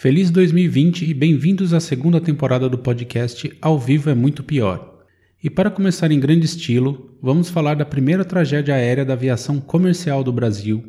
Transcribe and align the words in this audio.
Feliz 0.00 0.30
2020 0.30 1.10
e 1.10 1.12
bem-vindos 1.12 1.74
à 1.74 1.78
segunda 1.78 2.22
temporada 2.22 2.70
do 2.70 2.78
podcast 2.78 3.54
Ao 3.60 3.78
Vivo 3.78 4.08
é 4.08 4.14
Muito 4.14 4.42
Pior. 4.42 5.04
E 5.44 5.50
para 5.50 5.70
começar 5.70 6.10
em 6.10 6.18
grande 6.18 6.46
estilo, 6.46 7.18
vamos 7.20 7.50
falar 7.50 7.74
da 7.74 7.84
primeira 7.84 8.24
tragédia 8.24 8.74
aérea 8.74 9.04
da 9.04 9.12
aviação 9.12 9.60
comercial 9.60 10.24
do 10.24 10.32
Brasil, 10.32 10.82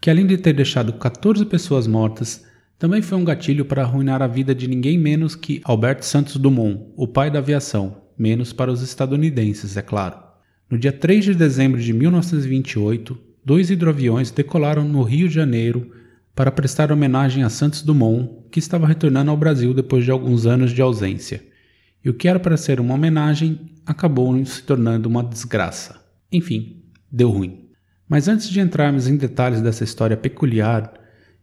que 0.00 0.10
além 0.10 0.26
de 0.26 0.36
ter 0.36 0.54
deixado 0.54 0.92
14 0.94 1.46
pessoas 1.46 1.86
mortas, 1.86 2.44
também 2.76 3.00
foi 3.00 3.16
um 3.16 3.24
gatilho 3.24 3.64
para 3.64 3.82
arruinar 3.82 4.22
a 4.22 4.26
vida 4.26 4.52
de 4.52 4.66
ninguém 4.66 4.98
menos 4.98 5.36
que 5.36 5.60
Albert 5.62 6.02
Santos 6.02 6.34
Dumont, 6.34 6.80
o 6.96 7.06
pai 7.06 7.30
da 7.30 7.38
aviação, 7.38 7.98
menos 8.18 8.52
para 8.52 8.72
os 8.72 8.82
estadunidenses, 8.82 9.76
é 9.76 9.82
claro. 9.82 10.16
No 10.68 10.76
dia 10.76 10.90
3 10.90 11.26
de 11.26 11.34
dezembro 11.36 11.80
de 11.80 11.92
1928, 11.92 13.16
dois 13.44 13.70
hidroaviões 13.70 14.32
decolaram 14.32 14.82
no 14.82 15.04
Rio 15.04 15.28
de 15.28 15.34
Janeiro 15.36 15.92
para 16.38 16.52
prestar 16.52 16.92
homenagem 16.92 17.42
a 17.42 17.48
Santos 17.48 17.82
Dumont, 17.82 18.30
que 18.48 18.60
estava 18.60 18.86
retornando 18.86 19.28
ao 19.28 19.36
Brasil 19.36 19.74
depois 19.74 20.04
de 20.04 20.12
alguns 20.12 20.46
anos 20.46 20.70
de 20.70 20.80
ausência. 20.80 21.42
E 22.04 22.08
o 22.08 22.14
que 22.14 22.28
era 22.28 22.38
para 22.38 22.56
ser 22.56 22.78
uma 22.78 22.94
homenagem 22.94 23.72
acabou 23.84 24.44
se 24.44 24.62
tornando 24.62 25.08
uma 25.08 25.24
desgraça. 25.24 26.00
Enfim, 26.30 26.84
deu 27.10 27.28
ruim. 27.28 27.64
Mas 28.08 28.28
antes 28.28 28.48
de 28.48 28.60
entrarmos 28.60 29.08
em 29.08 29.16
detalhes 29.16 29.60
dessa 29.60 29.82
história 29.82 30.16
peculiar, 30.16 30.94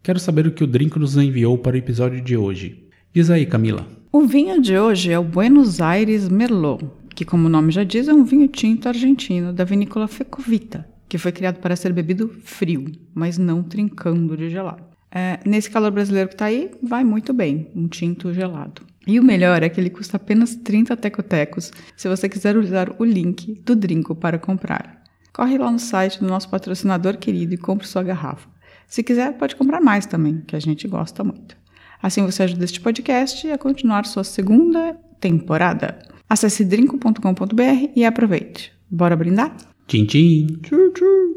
quero 0.01 0.17
saber 0.17 0.47
o 0.47 0.51
que 0.51 0.63
o 0.63 0.67
Drinco 0.67 0.97
nos 0.97 1.17
enviou 1.17 1.57
para 1.57 1.75
o 1.75 1.77
episódio 1.77 2.21
de 2.21 2.37
hoje. 2.37 2.87
Diz 3.13 3.29
aí, 3.29 3.45
Camila. 3.45 3.85
O 4.13 4.21
vinho 4.25 4.61
de 4.61 4.79
hoje 4.79 5.11
é 5.11 5.19
o 5.19 5.23
Buenos 5.25 5.81
Aires 5.81 6.29
Merlot, 6.29 6.85
que, 7.13 7.25
como 7.25 7.47
o 7.47 7.51
nome 7.51 7.73
já 7.73 7.83
diz, 7.83 8.07
é 8.07 8.13
um 8.13 8.23
vinho 8.23 8.47
tinto 8.47 8.87
argentino 8.87 9.51
da 9.51 9.65
vinícola 9.65 10.07
Fecovita, 10.07 10.87
que 11.09 11.17
foi 11.17 11.33
criado 11.33 11.59
para 11.59 11.75
ser 11.75 11.91
bebido 11.91 12.29
frio, 12.45 12.85
mas 13.13 13.37
não 13.37 13.61
trincando 13.61 14.37
de 14.37 14.49
gelado. 14.49 14.84
É, 15.17 15.39
nesse 15.45 15.69
calor 15.69 15.91
brasileiro 15.91 16.27
que 16.27 16.35
está 16.35 16.45
aí, 16.45 16.69
vai 16.83 17.05
muito 17.05 17.33
bem, 17.33 17.71
um 17.73 17.87
tinto 17.87 18.33
gelado. 18.33 18.81
E 19.07 19.17
o 19.17 19.23
melhor 19.23 19.63
é 19.63 19.69
que 19.69 19.79
ele 19.79 19.89
custa 19.89 20.17
apenas 20.17 20.55
30 20.55 20.97
tecotecos 20.97 21.71
se 21.95 22.09
você 22.09 22.27
quiser 22.27 22.57
usar 22.57 22.93
o 22.99 23.05
link 23.05 23.61
do 23.63 23.77
Drinco 23.77 24.13
para 24.13 24.37
comprar. 24.37 25.01
Corre 25.31 25.57
lá 25.57 25.71
no 25.71 25.79
site 25.79 26.19
do 26.19 26.27
nosso 26.27 26.49
patrocinador 26.49 27.17
querido 27.17 27.53
e 27.53 27.57
compre 27.57 27.87
sua 27.87 28.03
garrafa. 28.03 28.49
Se 28.87 29.03
quiser, 29.03 29.37
pode 29.37 29.55
comprar 29.55 29.79
mais 29.79 30.05
também, 30.05 30.41
que 30.45 30.55
a 30.55 30.59
gente 30.59 30.85
gosta 30.85 31.23
muito. 31.23 31.55
Assim 32.01 32.25
você 32.25 32.43
ajuda 32.43 32.65
este 32.65 32.81
podcast 32.81 33.49
a 33.49 33.57
continuar 33.57 34.05
sua 34.05 34.23
segunda 34.25 34.97
temporada. 35.21 35.97
Acesse 36.29 36.65
drinco.com.br 36.65 37.91
e 37.95 38.03
aproveite. 38.03 38.73
Bora 38.91 39.15
brindar? 39.15 39.55
Tchim, 39.87 40.05
tchim. 40.05 40.47
Tchim, 40.61 40.91
tchim. 40.93 41.34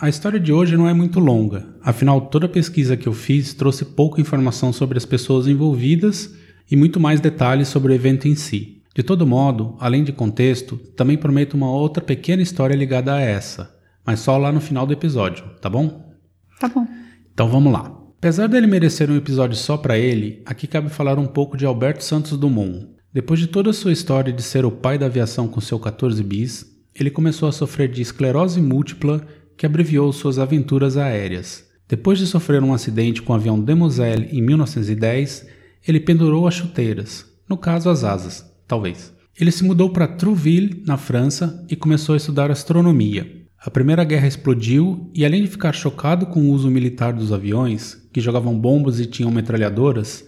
A 0.00 0.08
história 0.08 0.38
de 0.38 0.52
hoje 0.52 0.76
não 0.76 0.88
é 0.88 0.94
muito 0.94 1.18
longa, 1.18 1.66
afinal, 1.82 2.20
toda 2.20 2.46
a 2.46 2.48
pesquisa 2.48 2.96
que 2.96 3.08
eu 3.08 3.12
fiz 3.12 3.52
trouxe 3.52 3.84
pouca 3.84 4.20
informação 4.20 4.72
sobre 4.72 4.96
as 4.96 5.04
pessoas 5.04 5.48
envolvidas 5.48 6.34
e 6.70 6.76
muito 6.76 7.00
mais 7.00 7.20
detalhes 7.20 7.68
sobre 7.68 7.92
o 7.92 7.94
evento 7.94 8.28
em 8.28 8.36
si. 8.36 8.82
De 8.94 9.02
todo 9.02 9.26
modo, 9.26 9.76
além 9.80 10.04
de 10.04 10.12
contexto, 10.12 10.76
também 10.96 11.16
prometo 11.16 11.54
uma 11.54 11.70
outra 11.70 12.02
pequena 12.02 12.42
história 12.42 12.76
ligada 12.76 13.12
a 13.12 13.20
essa, 13.20 13.74
mas 14.06 14.20
só 14.20 14.38
lá 14.38 14.52
no 14.52 14.60
final 14.60 14.86
do 14.86 14.92
episódio, 14.92 15.44
tá 15.60 15.68
bom? 15.68 16.14
Tá 16.60 16.68
bom. 16.68 16.86
Então 17.32 17.48
vamos 17.48 17.72
lá. 17.72 17.92
Apesar 18.18 18.46
dele 18.46 18.66
merecer 18.66 19.10
um 19.10 19.16
episódio 19.16 19.56
só 19.56 19.76
para 19.76 19.98
ele, 19.98 20.42
aqui 20.46 20.66
cabe 20.66 20.90
falar 20.90 21.18
um 21.18 21.26
pouco 21.26 21.56
de 21.56 21.66
Alberto 21.66 22.04
Santos 22.04 22.36
Dumont. 22.38 22.88
Depois 23.12 23.40
de 23.40 23.48
toda 23.48 23.70
a 23.70 23.74
sua 23.74 23.92
história 23.92 24.32
de 24.32 24.42
ser 24.42 24.64
o 24.64 24.70
pai 24.70 24.96
da 24.96 25.06
aviação 25.06 25.48
com 25.48 25.60
seu 25.60 25.78
14 25.78 26.22
bis, 26.22 26.66
ele 26.94 27.10
começou 27.10 27.48
a 27.48 27.52
sofrer 27.52 27.88
de 27.88 28.02
esclerose 28.02 28.60
múltipla 28.60 29.24
que 29.58 29.66
abreviou 29.66 30.12
suas 30.12 30.38
aventuras 30.38 30.96
aéreas. 30.96 31.66
Depois 31.88 32.18
de 32.18 32.26
sofrer 32.26 32.62
um 32.62 32.72
acidente 32.72 33.20
com 33.20 33.32
o 33.32 33.36
avião 33.36 33.60
Demoiselle 33.60 34.28
em 34.30 34.40
1910, 34.40 35.46
ele 35.86 35.98
pendurou 35.98 36.46
as 36.46 36.54
chuteiras, 36.54 37.26
no 37.48 37.56
caso 37.56 37.90
as 37.90 38.04
asas, 38.04 38.44
talvez. 38.68 39.12
Ele 39.38 39.50
se 39.50 39.64
mudou 39.64 39.90
para 39.90 40.06
Trouville, 40.06 40.82
na 40.86 40.96
França, 40.96 41.64
e 41.68 41.74
começou 41.74 42.12
a 42.12 42.16
estudar 42.16 42.50
astronomia. 42.50 43.46
A 43.60 43.70
Primeira 43.70 44.04
Guerra 44.04 44.28
explodiu 44.28 45.10
e, 45.12 45.24
além 45.24 45.42
de 45.42 45.48
ficar 45.48 45.72
chocado 45.72 46.26
com 46.26 46.40
o 46.42 46.52
uso 46.52 46.70
militar 46.70 47.12
dos 47.12 47.32
aviões, 47.32 47.96
que 48.12 48.20
jogavam 48.20 48.58
bombas 48.58 49.00
e 49.00 49.06
tinham 49.06 49.30
metralhadoras, 49.30 50.24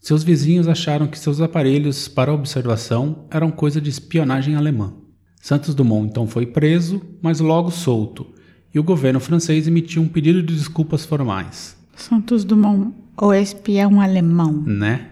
seus 0.00 0.24
vizinhos 0.24 0.66
acharam 0.66 1.06
que 1.06 1.18
seus 1.18 1.40
aparelhos 1.40 2.08
para 2.08 2.34
observação 2.34 3.28
eram 3.30 3.52
coisa 3.52 3.80
de 3.80 3.90
espionagem 3.90 4.56
alemã. 4.56 4.94
Santos 5.40 5.74
Dumont 5.74 6.08
então 6.08 6.26
foi 6.26 6.46
preso, 6.46 7.00
mas 7.20 7.38
logo 7.38 7.70
solto, 7.70 8.32
e 8.74 8.78
o 8.78 8.82
governo 8.82 9.20
francês 9.20 9.66
emitiu 9.68 10.02
um 10.02 10.08
pedido 10.08 10.42
de 10.42 10.54
desculpas 10.54 11.04
formais. 11.04 11.76
Santos 11.96 12.44
Dumont, 12.44 12.92
o 13.20 13.32
espião 13.32 14.00
alemão. 14.00 14.62
Né? 14.66 15.11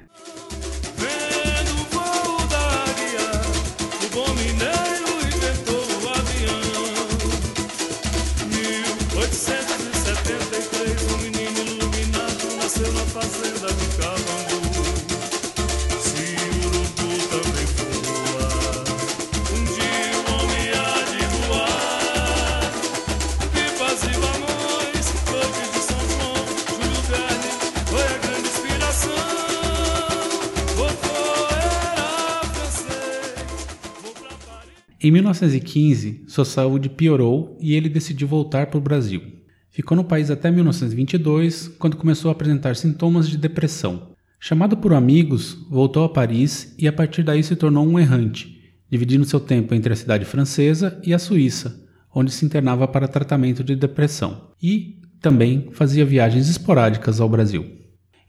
Em 35.10 35.12
1915, 35.12 36.22
sua 36.28 36.44
saúde 36.44 36.88
piorou 36.88 37.58
e 37.60 37.74
ele 37.74 37.88
decidiu 37.88 38.28
voltar 38.28 38.68
para 38.68 38.78
o 38.78 38.80
Brasil. 38.80 39.20
Ficou 39.68 39.96
no 39.96 40.04
país 40.04 40.30
até 40.30 40.52
1922, 40.52 41.66
quando 41.80 41.96
começou 41.96 42.28
a 42.28 42.32
apresentar 42.32 42.76
sintomas 42.76 43.28
de 43.28 43.36
depressão. 43.36 44.12
Chamado 44.38 44.76
por 44.76 44.94
amigos, 44.94 45.66
voltou 45.68 46.04
a 46.04 46.08
Paris 46.08 46.76
e 46.78 46.86
a 46.86 46.92
partir 46.92 47.24
daí 47.24 47.42
se 47.42 47.56
tornou 47.56 47.84
um 47.84 47.98
errante, 47.98 48.56
dividindo 48.88 49.24
seu 49.24 49.40
tempo 49.40 49.74
entre 49.74 49.92
a 49.92 49.96
cidade 49.96 50.24
francesa 50.24 51.00
e 51.04 51.12
a 51.12 51.18
Suíça, 51.18 51.84
onde 52.14 52.30
se 52.30 52.44
internava 52.44 52.86
para 52.86 53.08
tratamento 53.08 53.64
de 53.64 53.74
depressão, 53.74 54.52
e 54.62 55.00
também 55.20 55.70
fazia 55.72 56.04
viagens 56.04 56.48
esporádicas 56.48 57.20
ao 57.20 57.28
Brasil. 57.28 57.66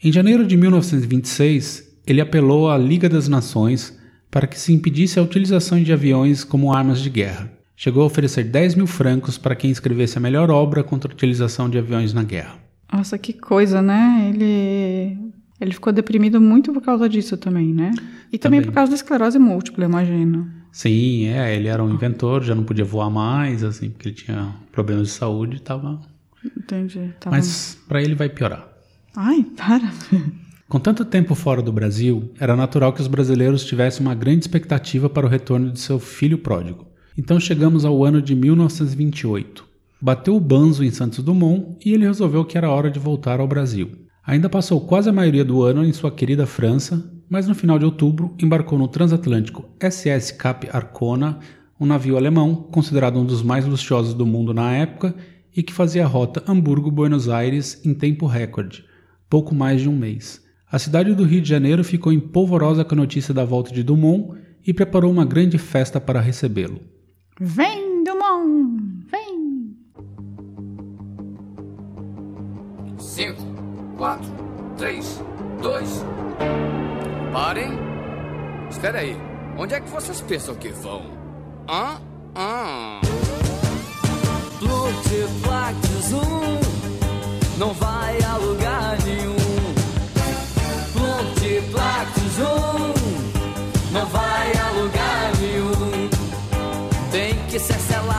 Em 0.03 0.11
janeiro 0.11 0.47
de 0.47 0.57
1926, 0.57 1.99
ele 2.07 2.21
apelou 2.21 2.71
à 2.71 2.75
Liga 2.75 3.07
das 3.07 3.27
Nações 3.27 4.00
para 4.31 4.47
que 4.47 4.57
se 4.57 4.73
impedisse 4.73 5.19
a 5.19 5.21
utilização 5.21 5.83
de 5.83 5.91
aviões 5.91 6.43
como 6.43 6.73
armas 6.73 7.01
de 7.01 7.09
guerra. 7.09 7.51
Chegou 7.75 8.03
a 8.03 8.05
oferecer 8.05 8.45
10 8.45 8.75
mil 8.75 8.87
francos 8.87 9.37
para 9.37 9.55
quem 9.55 9.69
escrevesse 9.69 10.17
a 10.17 10.21
melhor 10.21 10.49
obra 10.49 10.83
contra 10.83 11.11
a 11.11 11.13
utilização 11.13 11.69
de 11.69 11.77
aviões 11.77 12.13
na 12.13 12.23
guerra. 12.23 12.55
Nossa, 12.91 13.17
que 13.17 13.33
coisa, 13.33 13.81
né? 13.81 14.31
Ele 14.33 15.17
ele 15.59 15.73
ficou 15.73 15.93
deprimido 15.93 16.41
muito 16.41 16.73
por 16.73 16.81
causa 16.81 17.07
disso 17.07 17.37
também, 17.37 17.71
né? 17.71 17.91
E 18.31 18.37
também, 18.39 18.59
Também. 18.59 18.61
por 18.61 18.73
causa 18.73 18.89
da 18.89 18.95
esclerose 18.95 19.37
múltipla, 19.37 19.85
imagino. 19.85 20.49
Sim, 20.71 21.27
é, 21.27 21.55
ele 21.55 21.67
era 21.67 21.83
um 21.83 21.93
inventor, 21.93 22.43
já 22.43 22.55
não 22.55 22.63
podia 22.63 22.83
voar 22.83 23.11
mais, 23.11 23.63
assim, 23.63 23.91
porque 23.91 24.07
ele 24.09 24.15
tinha 24.15 24.55
problemas 24.71 25.09
de 25.09 25.13
saúde 25.13 25.57
e 25.57 25.59
tava. 25.59 25.99
Entendi. 26.57 27.13
Tava... 27.19 27.35
Mas 27.35 27.77
pra 27.87 28.01
ele 28.01 28.15
vai 28.15 28.27
piorar. 28.27 28.67
Ai, 29.15 29.45
para. 29.55 29.91
Com 30.71 30.79
tanto 30.79 31.03
tempo 31.03 31.35
fora 31.35 31.61
do 31.61 31.69
Brasil, 31.69 32.31
era 32.39 32.55
natural 32.55 32.93
que 32.93 33.01
os 33.01 33.07
brasileiros 33.09 33.65
tivessem 33.65 34.05
uma 34.05 34.15
grande 34.15 34.45
expectativa 34.45 35.09
para 35.09 35.25
o 35.25 35.29
retorno 35.29 35.69
de 35.69 35.81
seu 35.81 35.99
filho 35.99 36.37
pródigo. 36.37 36.87
Então 37.17 37.37
chegamos 37.41 37.83
ao 37.83 38.05
ano 38.05 38.21
de 38.21 38.33
1928. 38.33 39.65
Bateu 40.01 40.33
o 40.33 40.39
banzo 40.39 40.81
em 40.81 40.89
Santos 40.89 41.21
Dumont 41.21 41.75
e 41.85 41.91
ele 41.91 42.05
resolveu 42.05 42.45
que 42.45 42.57
era 42.57 42.69
hora 42.71 42.89
de 42.89 42.99
voltar 42.99 43.41
ao 43.41 43.49
Brasil. 43.49 43.91
Ainda 44.25 44.47
passou 44.47 44.79
quase 44.79 45.09
a 45.09 45.11
maioria 45.11 45.43
do 45.43 45.61
ano 45.61 45.83
em 45.83 45.91
sua 45.91 46.09
querida 46.09 46.45
França, 46.45 47.03
mas 47.29 47.49
no 47.49 47.53
final 47.53 47.77
de 47.77 47.83
outubro 47.83 48.33
embarcou 48.41 48.79
no 48.79 48.87
transatlântico 48.87 49.65
SS 49.77 50.31
Cap 50.37 50.69
Arcona, 50.71 51.39
um 51.77 51.85
navio 51.85 52.15
alemão 52.15 52.55
considerado 52.55 53.19
um 53.19 53.25
dos 53.25 53.43
mais 53.43 53.65
luxuosos 53.65 54.13
do 54.13 54.25
mundo 54.25 54.53
na 54.53 54.71
época 54.71 55.13
e 55.53 55.61
que 55.61 55.73
fazia 55.73 56.05
a 56.05 56.07
rota 56.07 56.41
Hamburgo-Buenos 56.47 57.27
Aires 57.27 57.81
em 57.83 57.93
tempo 57.93 58.25
recorde, 58.25 58.85
pouco 59.29 59.53
mais 59.53 59.81
de 59.81 59.89
um 59.89 59.97
mês. 59.97 60.49
A 60.71 60.79
cidade 60.79 61.13
do 61.13 61.25
Rio 61.25 61.41
de 61.41 61.49
Janeiro 61.49 61.83
ficou 61.83 62.13
empolvorosa 62.13 62.85
com 62.85 62.95
a 62.95 62.97
notícia 62.97 63.33
da 63.33 63.43
volta 63.43 63.73
de 63.73 63.83
Dumont 63.83 64.39
e 64.65 64.73
preparou 64.73 65.11
uma 65.11 65.25
grande 65.25 65.57
festa 65.57 65.99
para 65.99 66.21
recebê-lo. 66.21 66.79
Vem, 67.37 68.05
Dumont! 68.05 69.05
Vem! 69.11 69.75
5, 72.97 73.43
4, 73.97 74.25
3, 74.77 75.23
2. 75.61 76.05
Parem! 77.33 77.71
Espera 78.69 78.99
aí, 78.99 79.17
onde 79.57 79.73
é 79.73 79.81
que 79.81 79.89
vocês 79.89 80.21
pensam 80.21 80.55
que 80.55 80.69
vão? 80.69 81.01
Hã? 81.69 81.99
Hã? 82.33 83.01
Plutiplax 84.57 85.77
zoom 86.07 86.61
não 87.57 87.73
vai 87.73 88.17
a 88.23 88.37
lugar 88.37 89.00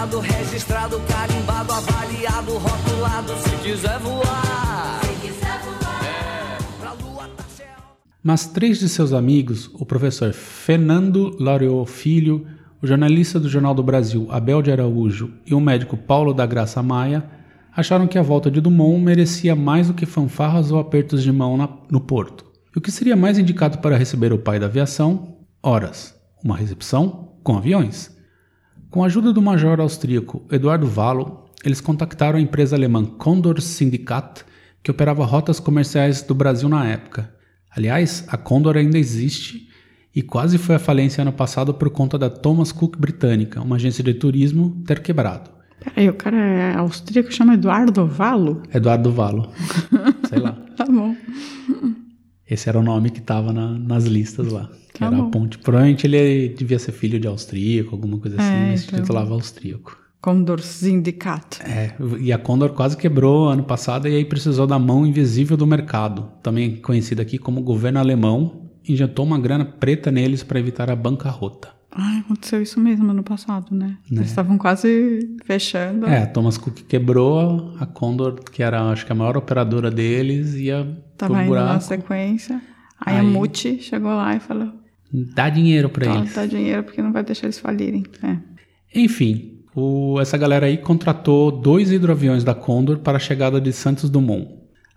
selado, 0.03 0.19
registrado, 0.21 1.01
carimbado, 1.09 1.73
avaliado, 1.73 2.53
rotulado 2.59 3.33
se 3.37 3.57
quiser 3.63 3.99
voar. 4.01 5.01
Se 5.05 5.27
quiser 5.27 5.61
voar. 5.61 6.05
É, 6.05 6.59
pra 6.81 6.93
lua 6.93 7.29
tá. 7.37 7.45
Mas 8.23 8.47
três 8.47 8.79
de 8.81 8.89
seus 8.89 9.13
amigos, 9.13 9.71
o 9.75 9.87
professor 9.87 10.33
Fernando 10.33 11.37
Laureou 11.39 11.85
Filho, 11.87 12.47
o 12.83 12.87
jornalista 12.87 13.39
do 13.39 13.49
Jornal 13.49 13.75
do 13.75 13.83
Brasil 13.83 14.27
Abel 14.31 14.61
de 14.61 14.73
Araújo 14.73 15.33
e 15.47 15.55
o 15.55 15.61
médico 15.61 15.97
Paulo 15.97 16.35
da 16.35 16.47
Graça 16.47 16.83
Maia, 16.83 17.25
acharam 17.75 18.07
que 18.09 18.19
a 18.19 18.23
volta 18.23 18.51
de 18.51 18.61
Dumont 18.61 19.01
merecia 19.01 19.55
mais 19.55 19.87
do 19.89 19.95
que 19.95 20.05
fanfarras 20.07 20.71
ou 20.73 20.79
apertos 20.81 21.23
de 21.23 21.31
mão 21.31 21.57
na- 21.57 21.69
no 21.91 22.01
porto. 22.01 22.45
E 22.75 22.79
o 22.79 22.81
que 22.83 22.91
seria 22.91 23.15
mais 23.15 23.39
indicado 23.39 23.79
para 23.79 23.97
receber 23.97 24.33
o 24.33 24.39
pai 24.39 24.59
da 24.59 24.67
aviação? 24.67 25.37
Horas. 25.63 26.15
Uma 26.45 26.57
recepção 26.57 27.35
com 27.45 27.57
aviões. 27.57 28.11
Com 28.93 29.03
a 29.03 29.07
ajuda 29.07 29.33
do 29.33 29.41
major 29.41 29.81
austríaco 29.81 30.43
Eduardo 30.53 30.87
Vallo, 30.87 31.47
eles 31.65 31.81
contactaram 31.81 32.39
a 32.39 32.43
empresa 32.43 32.77
alemã 32.77 33.03
Condor 33.07 33.59
Syndicat, 33.59 34.45
que 34.83 34.91
operava 34.91 35.25
rotas 35.25 35.59
comerciais 35.59 36.21
do 36.21 36.35
Brasil 36.35 36.69
na 36.69 36.87
época. 36.87 37.35
Aliás, 37.75 38.23
a 38.29 38.37
Condor 38.37 38.77
ainda 38.77 38.99
existe 38.99 39.67
e 40.15 40.21
quase 40.21 40.59
foi 40.59 40.75
à 40.75 40.79
falência 40.79 41.23
ano 41.23 41.33
passado 41.33 41.73
por 41.73 41.89
conta 41.89 42.19
da 42.19 42.29
Thomas 42.29 42.71
Cook 42.71 42.99
Britânica, 42.99 43.63
uma 43.63 43.77
agência 43.77 44.05
de 44.05 44.13
turismo, 44.13 44.83
ter 44.87 45.01
quebrado. 45.01 45.49
Peraí, 45.83 46.11
o 46.11 46.15
cara 46.15 46.37
é 46.37 46.75
austríaco, 46.75 47.33
chama 47.33 47.55
Eduardo 47.55 48.07
Valo? 48.07 48.63
Eduardo 48.75 49.11
Vallo. 49.11 49.51
Sei 50.29 50.39
lá. 50.39 50.55
Tá 50.77 50.85
bom. 50.85 51.17
Esse 52.47 52.69
era 52.69 52.79
o 52.79 52.83
nome 52.83 53.09
que 53.09 53.21
estava 53.21 53.53
nas 53.53 54.05
listas 54.05 54.49
lá. 54.53 54.69
Que 54.93 54.99
Tá 55.01 55.07
era 55.07 55.17
bom. 55.17 55.27
a 55.29 55.31
ponte. 55.31 55.59
Provavelmente 55.59 56.07
ele 56.07 56.51
devia 56.51 56.79
ser 56.79 56.93
filho 56.93 57.19
de 57.19 57.27
austríaco, 57.27 57.95
alguma 57.95 58.19
coisa 58.19 58.37
assim, 58.41 58.53
É, 58.53 58.67
mas 58.71 58.81
se 58.81 58.87
então. 58.89 59.01
titulava 59.01 59.33
austríaco. 59.33 59.97
Condor 60.21 60.61
Syndicat. 60.61 61.61
É, 61.65 61.95
e 62.21 62.33
a 62.33 62.39
Condor 62.39 62.71
quase 62.71 62.97
quebrou 62.97 63.49
ano 63.49 63.65
passado 63.65 64.07
e 64.07 64.15
aí 64.15 64.25
precisou 64.25 64.67
da 64.67 64.79
mão 64.79 65.05
invisível 65.07 65.57
do 65.57 65.67
mercado, 65.67 66.29
também 66.43 66.77
conhecida 66.77 67.23
aqui 67.23 67.39
como 67.39 67.61
governo 67.63 67.99
alemão, 67.99 68.71
injetou 68.89 69.25
uma 69.25 69.39
grana 69.39 69.65
preta 69.65 70.11
neles 70.13 70.43
para 70.43 70.61
evitar 70.61 70.91
a 70.91 70.95
bancarrota. 70.97 71.71
Ai, 71.91 72.19
aconteceu 72.21 72.63
isso 72.63 72.79
mesmo 72.81 73.11
ano 73.11 73.23
passado, 73.23 73.75
né? 73.75 73.87
Né? 74.11 74.19
Eles 74.19 74.29
estavam 74.29 74.57
quase 74.57 75.37
fechando. 75.45 76.07
É, 76.07 76.23
a 76.23 76.27
Thomas 76.27 76.57
Cook 76.57 76.83
quebrou, 76.89 77.75
a 77.81 77.85
Condor, 77.87 78.35
que 78.51 78.63
era 78.63 78.83
acho 78.91 79.05
que 79.05 79.13
a 79.13 79.15
maior 79.15 79.37
operadora 79.37 79.91
deles, 79.91 80.55
ia 80.55 80.85
Tava 81.19 81.35
pro 81.35 81.43
indo 81.43 81.55
na 81.55 81.61
buraco. 81.65 81.85
sequência. 81.85 82.63
Aí, 83.05 83.17
a 83.17 83.21
Aí- 83.21 83.27
Muti 83.27 83.79
chegou 83.83 84.11
lá 84.15 84.35
e 84.37 84.41
falou: 84.41 84.73
Dá 85.13 85.49
dinheiro 85.51 85.89
para 85.91 86.07
"Tá, 86.07 86.19
eles. 86.19 86.35
dá 86.35 86.47
dinheiro 86.47 86.83
porque 86.85 87.03
não 87.03 87.13
vai 87.13 87.23
deixar 87.23 87.47
eles 87.47 87.59
falirem. 87.59 88.03
É. 88.23 88.37
Enfim, 88.95 89.59
o- 89.75 90.19
essa 90.21 90.37
galera 90.39 90.67
aí 90.67 90.79
contratou 90.79 91.51
dois 91.51 91.91
hidroaviões 91.93 92.45
da 92.45 92.55
Condor 92.55 92.99
para 92.99 93.17
a 93.17 93.21
chegada 93.21 93.61
de 93.61 93.73
Santos 93.73 94.09
Dumont. 94.11 94.49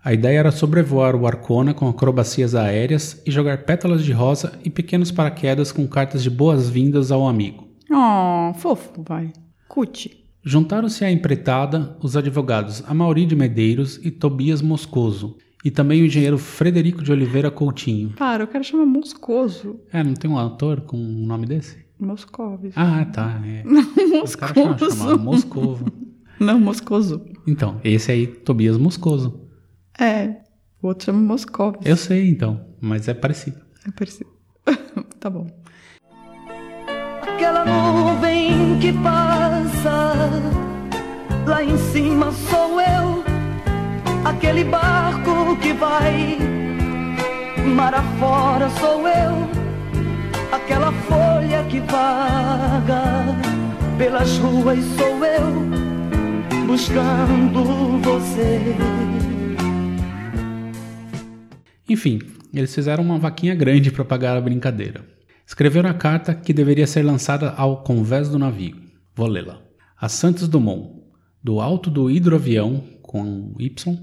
A 0.04 0.12
ideia 0.14 0.38
era 0.38 0.50
sobrevoar 0.52 1.16
o 1.16 1.26
Arcona 1.26 1.74
com 1.74 1.88
acrobacias 1.88 2.54
aéreas 2.54 3.20
e 3.26 3.30
jogar 3.30 3.64
pétalas 3.64 4.04
de 4.04 4.12
rosa 4.12 4.52
e 4.64 4.70
pequenos 4.70 5.10
paraquedas 5.10 5.72
com 5.72 5.86
cartas 5.88 6.22
de 6.22 6.30
boas-vindas 6.30 7.10
ao 7.10 7.26
amigo. 7.26 7.66
Oh, 7.90 8.54
fofo, 8.54 9.02
vai. 9.06 9.32
Cuti. 9.68 10.24
Juntaram-se 10.44 11.04
à 11.04 11.10
empreitada 11.10 11.96
os 12.00 12.16
advogados 12.16 12.84
Amaury 12.86 13.26
de 13.26 13.34
Medeiros 13.34 13.98
e 14.04 14.12
Tobias 14.12 14.62
Moscoso, 14.62 15.36
e 15.66 15.70
também 15.72 16.00
o 16.02 16.06
engenheiro 16.06 16.38
Frederico 16.38 17.02
de 17.02 17.10
Oliveira 17.10 17.50
Coutinho. 17.50 18.10
Para, 18.10 18.44
o 18.44 18.46
cara 18.46 18.62
chama 18.62 18.86
Moscoso. 18.86 19.80
É, 19.92 20.02
não 20.04 20.14
tem 20.14 20.30
um 20.30 20.38
autor 20.38 20.82
com 20.82 20.96
um 20.96 21.26
nome 21.26 21.44
desse? 21.46 21.84
Moscovis. 21.98 22.72
Ah, 22.76 23.04
tá. 23.06 23.40
É. 23.44 23.64
Não, 23.66 23.80
O 24.22 24.36
cara 24.38 24.54
chama- 24.54 24.70
Moscoso. 24.70 24.96
chamava 24.96 25.16
Moscovo. 25.18 25.92
Não, 26.38 26.60
Moscoso. 26.60 27.24
Então, 27.48 27.80
esse 27.82 28.12
aí, 28.12 28.26
Tobias 28.26 28.76
Moscoso. 28.76 29.40
É. 29.98 30.36
O 30.82 30.86
outro 30.88 31.06
chama 31.06 31.18
Moscovis. 31.20 31.80
Eu 31.84 31.96
sei, 31.96 32.28
então, 32.28 32.60
mas 32.80 33.08
é 33.08 33.14
parecido. 33.14 33.58
É 33.86 33.90
parecido. 33.90 34.30
tá 35.18 35.28
bom. 35.30 35.46
Aquela 37.22 37.64
nuvem 37.64 38.78
que 38.80 38.92
passa 39.02 40.14
lá 41.46 41.64
em 41.64 41.76
cima 41.78 42.30
sou 42.30 42.80
eu. 42.80 43.15
Aquele 44.28 44.64
barco 44.64 45.56
que 45.62 45.72
vai 45.72 46.36
mar 47.64 47.94
afora 47.94 48.68
sou 48.70 49.06
eu. 49.06 49.48
Aquela 50.50 50.90
folha 50.92 51.62
que 51.70 51.78
vaga 51.78 53.24
pelas 53.96 54.36
ruas 54.38 54.84
sou 54.96 55.24
eu. 55.24 56.66
Buscando 56.66 58.00
você. 58.02 58.74
Enfim, 61.88 62.18
eles 62.52 62.74
fizeram 62.74 63.04
uma 63.04 63.20
vaquinha 63.20 63.54
grande 63.54 63.92
para 63.92 64.04
pagar 64.04 64.36
a 64.36 64.40
brincadeira. 64.40 65.04
Escreveram 65.46 65.88
a 65.88 65.94
carta 65.94 66.34
que 66.34 66.52
deveria 66.52 66.88
ser 66.88 67.04
lançada 67.04 67.50
ao 67.50 67.84
convés 67.84 68.28
do 68.28 68.40
navio. 68.40 68.76
Vou 69.14 69.28
lê-la. 69.28 69.60
A 69.96 70.08
Santos 70.08 70.48
Dumont, 70.48 71.00
do 71.40 71.60
alto 71.60 71.88
do 71.88 72.10
hidroavião, 72.10 72.82
com 73.02 73.54
Y, 73.58 73.96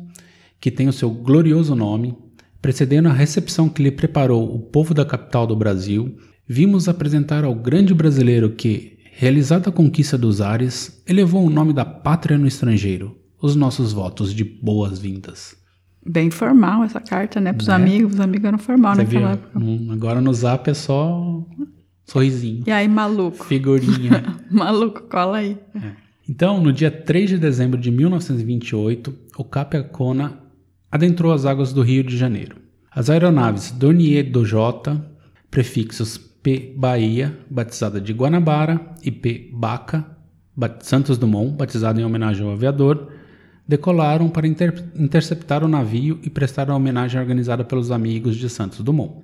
que 0.63 0.71
tem 0.71 0.87
o 0.87 0.93
seu 0.93 1.09
glorioso 1.11 1.75
nome, 1.75 2.15
precedendo 2.61 3.09
a 3.09 3.13
recepção 3.13 3.67
que 3.67 3.83
lhe 3.83 3.91
preparou 3.91 4.55
o 4.55 4.59
povo 4.59 4.93
da 4.93 5.03
capital 5.03 5.45
do 5.45 5.57
Brasil, 5.57 6.15
vimos 6.47 6.87
apresentar 6.87 7.43
ao 7.43 7.53
grande 7.53 7.93
brasileiro 7.93 8.49
que, 8.51 8.97
realizada 9.11 9.67
a 9.67 9.73
conquista 9.73 10.17
dos 10.17 10.39
ares, 10.39 11.03
elevou 11.05 11.45
o 11.45 11.49
nome 11.49 11.73
da 11.73 11.83
pátria 11.83 12.37
no 12.37 12.47
estrangeiro, 12.47 13.13
os 13.41 13.57
nossos 13.57 13.91
votos 13.91 14.33
de 14.33 14.45
boas-vindas. 14.45 15.53
Bem 16.05 16.31
formal 16.31 16.85
essa 16.85 17.01
carta, 17.01 17.41
né? 17.41 17.51
Pros 17.51 17.67
Né? 17.67 17.73
amigos. 17.75 18.13
Os 18.13 18.19
amigos 18.21 18.45
eram 18.45 18.57
formal 18.57 18.95
Você 18.95 19.03
naquela 19.03 19.33
viu? 19.33 19.33
época. 19.33 19.93
Agora 19.93 20.21
no 20.21 20.33
zap 20.33 20.69
é 20.69 20.73
só 20.73 21.45
sorrisinho, 22.05 22.63
E 22.65 22.71
aí, 22.71 22.87
maluco? 22.87 23.43
figurinha. 23.43 24.23
Maluco, 24.49 25.01
cola 25.09 25.39
aí. 25.39 25.57
então, 26.29 26.63
no 26.63 26.71
dia 26.71 26.89
3 26.89 27.31
de 27.31 27.37
dezembro 27.37 27.77
de 27.77 27.91
1928, 27.91 29.13
o 29.37 29.43
Cap 29.43 29.75
Arcona 29.75 30.39
adentrou 30.93 31.33
as 31.33 31.43
águas 31.43 31.73
do 31.73 31.81
Rio 31.81 32.03
de 32.03 32.15
Janeiro. 32.15 32.57
As 32.91 33.09
aeronaves 33.09 33.71
Dornier 33.71 34.29
do 34.29 34.45
J, 34.45 35.03
prefixos 35.49 36.19
P 36.19 36.71
Bahia, 36.77 37.35
batizada 37.49 37.99
de 37.99 38.13
Guanabara, 38.13 38.79
e 39.03 39.09
P 39.09 39.49
Baca, 39.51 40.05
ba- 40.55 40.77
Santos 40.81 41.17
Dumont, 41.17 41.55
batizado 41.57 41.99
em 41.99 42.05
homenagem 42.05 42.45
ao 42.45 42.53
aviador, 42.53 43.07
decolaram 43.67 44.29
para 44.29 44.45
inter- 44.47 44.83
interceptar 44.95 45.63
o 45.63 45.67
navio 45.67 46.19
e 46.21 46.29
prestar 46.29 46.69
a 46.69 46.75
homenagem 46.75 47.19
organizada 47.19 47.63
pelos 47.63 47.89
amigos 47.89 48.35
de 48.35 48.47
Santos 48.47 48.81
Dumont. 48.81 49.23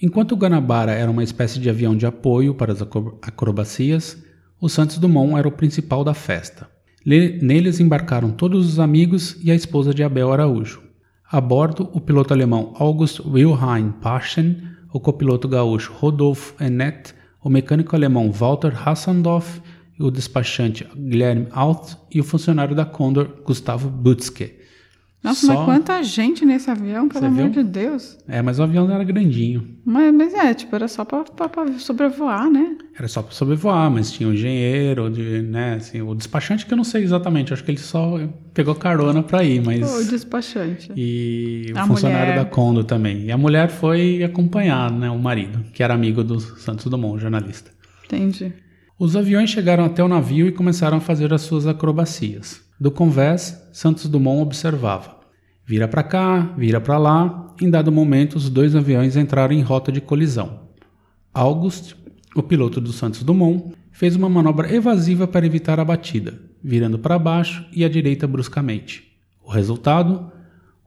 Enquanto 0.00 0.30
o 0.32 0.36
Guanabara 0.36 0.92
era 0.92 1.10
uma 1.10 1.24
espécie 1.24 1.58
de 1.58 1.68
avião 1.68 1.96
de 1.96 2.06
apoio 2.06 2.54
para 2.54 2.72
as 2.72 2.80
acro- 2.80 3.18
acrobacias, 3.20 4.16
o 4.60 4.68
Santos 4.68 4.96
Dumont 4.98 5.36
era 5.36 5.48
o 5.48 5.52
principal 5.52 6.04
da 6.04 6.14
festa. 6.14 6.68
Le- 7.04 7.40
Neles 7.42 7.80
embarcaram 7.80 8.30
todos 8.30 8.64
os 8.68 8.78
amigos 8.78 9.36
e 9.42 9.50
a 9.50 9.56
esposa 9.56 9.92
de 9.92 10.04
Abel 10.04 10.32
Araújo. 10.32 10.88
A 11.32 11.40
bordo, 11.40 11.88
o 11.92 12.00
piloto 12.00 12.34
alemão 12.34 12.74
August 12.76 13.20
Wilhelm 13.20 13.92
Paschen, 14.02 14.56
o 14.92 14.98
copiloto 14.98 15.46
gaúcho 15.46 15.92
Rodolfo 15.92 16.60
Enet, 16.60 17.14
o 17.40 17.48
mecânico 17.48 17.94
alemão 17.94 18.32
Walter 18.32 18.72
Hassendorff, 18.76 19.62
o 19.96 20.10
despachante 20.10 20.84
Guilherme 20.96 21.46
Alt 21.52 21.94
e 22.10 22.20
o 22.20 22.24
funcionário 22.24 22.74
da 22.74 22.84
Condor 22.84 23.28
Gustavo 23.44 23.88
Butzke. 23.88 24.58
Nossa, 25.22 25.44
Só- 25.46 25.54
mas 25.54 25.64
quanta 25.66 26.02
gente 26.02 26.46
nesse 26.46 26.70
avião, 26.70 27.06
pelo 27.06 27.20
Você 27.20 27.26
amor 27.26 27.50
viu? 27.50 27.50
de 27.50 27.62
Deus. 27.62 28.16
É, 28.26 28.40
mas 28.40 28.58
o 28.58 28.62
avião 28.62 28.90
era 28.90 29.04
grandinho. 29.04 29.76
Mas, 29.84 30.14
mas 30.14 30.32
é, 30.32 30.54
tipo, 30.54 30.74
era 30.74 30.88
só 30.88 31.04
pra 31.04 31.22
sobrevoar, 31.78 32.50
né? 32.50 32.76
Era 32.98 33.06
só 33.06 33.20
para 33.22 33.32
sobrevoar, 33.32 33.90
mas 33.90 34.10
tinha 34.10 34.26
o 34.28 34.32
engenheiro, 34.32 35.10
de, 35.10 35.42
né, 35.42 35.74
assim, 35.74 36.00
o 36.00 36.14
despachante 36.14 36.64
que 36.64 36.72
eu 36.72 36.76
não 36.76 36.84
sei 36.84 37.02
exatamente, 37.02 37.52
acho 37.52 37.62
que 37.62 37.70
ele 37.70 37.78
só 37.78 38.18
pegou 38.54 38.74
carona 38.74 39.22
para 39.22 39.44
ir, 39.44 39.62
mas 39.62 40.06
O 40.06 40.08
despachante. 40.10 40.90
e 40.96 41.66
o 41.74 41.78
A 41.78 41.86
funcionário 41.86 42.28
mulher. 42.32 42.44
da 42.44 42.50
Condo 42.50 42.82
também. 42.82 43.24
E 43.26 43.30
a 43.32 43.36
mulher 43.36 43.68
foi 43.68 44.22
acompanhar, 44.24 44.90
né, 44.90 45.10
o 45.10 45.18
marido, 45.18 45.64
que 45.74 45.82
era 45.82 45.92
amigo 45.92 46.24
do 46.24 46.40
Santos 46.40 46.86
Dumont, 46.86 47.20
jornalista. 47.20 47.70
Entendi. 48.06 48.54
Os 48.98 49.14
aviões 49.16 49.50
chegaram 49.50 49.84
até 49.84 50.02
o 50.02 50.08
navio 50.08 50.46
e 50.46 50.52
começaram 50.52 50.96
a 50.96 51.00
fazer 51.00 51.32
as 51.34 51.42
suas 51.42 51.66
acrobacias. 51.66 52.62
Do 52.80 52.90
convés, 52.90 53.62
Santos 53.74 54.06
Dumont 54.06 54.40
observava. 54.40 55.20
Vira 55.66 55.86
para 55.86 56.02
cá, 56.02 56.54
vira 56.56 56.80
para 56.80 56.96
lá. 56.96 57.54
Em 57.60 57.68
dado 57.68 57.92
momento, 57.92 58.36
os 58.36 58.48
dois 58.48 58.74
aviões 58.74 59.16
entraram 59.16 59.54
em 59.54 59.60
rota 59.60 59.92
de 59.92 60.00
colisão. 60.00 60.60
August, 61.34 61.94
o 62.34 62.42
piloto 62.42 62.80
do 62.80 62.90
Santos 62.90 63.22
Dumont, 63.22 63.74
fez 63.92 64.16
uma 64.16 64.30
manobra 64.30 64.74
evasiva 64.74 65.28
para 65.28 65.44
evitar 65.44 65.78
a 65.78 65.84
batida, 65.84 66.40
virando 66.64 66.98
para 66.98 67.18
baixo 67.18 67.66
e 67.70 67.84
à 67.84 67.88
direita 67.88 68.26
bruscamente. 68.26 69.12
O 69.44 69.50
resultado? 69.50 70.32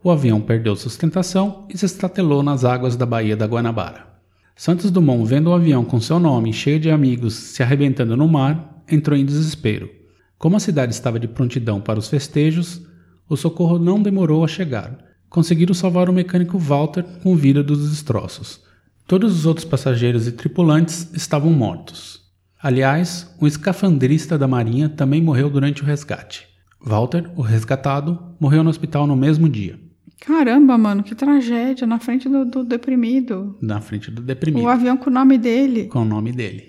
O 0.04 0.10
avião 0.10 0.42
perdeu 0.42 0.76
sustentação 0.76 1.68
e 1.70 1.78
se 1.78 1.86
estatelou 1.86 2.42
nas 2.42 2.66
águas 2.66 2.96
da 2.96 3.06
Baía 3.06 3.38
da 3.38 3.46
Guanabara. 3.46 4.08
Santos 4.56 4.90
Dumont, 4.90 5.26
vendo 5.26 5.52
o 5.52 5.54
avião 5.54 5.86
com 5.86 6.02
seu 6.02 6.20
nome 6.20 6.54
cheio 6.54 6.80
de 6.80 6.90
amigos 6.90 7.36
se 7.36 7.62
arrebentando 7.62 8.18
no 8.18 8.28
mar, 8.28 8.84
entrou 8.90 9.16
em 9.16 9.24
desespero. 9.24 10.03
Como 10.44 10.58
a 10.58 10.60
cidade 10.60 10.94
estava 10.94 11.18
de 11.18 11.26
prontidão 11.30 11.80
para 11.80 11.98
os 11.98 12.10
festejos, 12.10 12.82
o 13.30 13.38
socorro 13.38 13.80
não 13.80 14.04
demorou 14.04 14.44
a 14.44 14.48
chegar. 14.50 14.94
Conseguiram 15.30 15.74
salvar 15.74 16.10
o 16.10 16.14
mecânico 16.14 16.60
Walter 16.60 17.02
com 17.24 17.34
vida 17.34 17.64
dos 17.64 17.90
destroços. 17.90 18.60
Todos 19.08 19.34
os 19.34 19.46
outros 19.46 19.64
passageiros 19.64 20.28
e 20.28 20.34
tripulantes 20.34 21.10
estavam 21.14 21.50
mortos. 21.54 22.20
Aliás, 22.62 23.34
um 23.42 23.48
escafandrista 23.48 24.38
da 24.38 24.46
Marinha 24.46 24.90
também 24.90 25.22
morreu 25.22 25.50
durante 25.50 25.82
o 25.82 25.86
resgate. 25.86 26.46
Walter, 26.86 27.32
o 27.38 27.42
resgatado, 27.42 28.36
morreu 28.38 28.66
no 28.66 28.70
hospital 28.70 29.08
no 29.08 29.16
mesmo 29.16 29.48
dia, 29.48 29.80
Caramba, 30.26 30.78
mano, 30.78 31.04
que 31.04 31.16
tragédia. 31.16 31.88
Na 31.88 32.00
frente 32.00 32.28
do, 32.28 32.44
do 32.44 32.66
deprimido. 32.66 33.58
na 33.62 33.80
frente 33.80 34.12
do 34.12 34.22
deprimido, 34.22 34.62
O 34.66 34.68
avião 34.68 34.98
com 34.98 35.10
o 35.10 35.14
nome 35.14 35.38
dele. 35.38 35.86
com 35.86 36.02
o 36.02 36.06
nome 36.06 36.34
dele. 36.34 36.66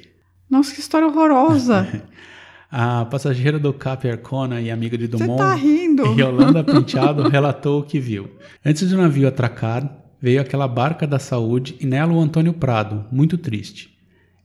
Nossa, 0.48 0.72
que 0.72 0.78
história 0.78 1.08
horrorosa. 1.08 1.88
A 2.76 3.04
passageira 3.04 3.56
do 3.56 3.72
Cap 3.72 4.08
Arcona 4.08 4.60
e 4.60 4.68
amiga 4.68 4.98
de 4.98 5.06
Dumont, 5.06 5.38
tá. 5.38 5.54
Yolanda 6.18 6.64
Penteado, 6.64 7.22
relatou 7.30 7.78
o 7.78 7.84
que 7.84 8.00
viu. 8.00 8.28
Antes 8.66 8.90
do 8.90 8.96
navio 8.96 9.28
atracar, 9.28 9.96
veio 10.20 10.40
aquela 10.40 10.66
barca 10.66 11.06
da 11.06 11.20
saúde 11.20 11.76
e 11.80 11.86
nela 11.86 12.12
o 12.12 12.20
Antônio 12.20 12.52
Prado, 12.52 13.04
muito 13.12 13.38
triste. 13.38 13.96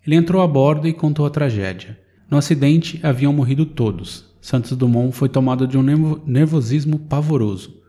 Ele 0.05 0.15
entrou 0.15 0.43
a 0.43 0.47
bordo 0.47 0.87
e 0.87 0.93
contou 0.93 1.25
a 1.25 1.29
tragédia. 1.31 1.97
No 2.29 2.37
acidente, 2.37 2.99
haviam 3.01 3.33
morrido 3.33 3.65
todos. 3.65 4.25
Santos 4.39 4.77
Dumont 4.77 5.11
foi 5.11 5.27
tomado 5.27 5.65
de 5.65 5.75
um 5.75 5.81
nervo- 5.81 6.21
nervosismo 6.23 6.99
pavoroso. 6.99 7.81